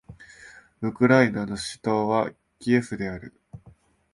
[0.81, 3.39] ウクライナの首都はキエフである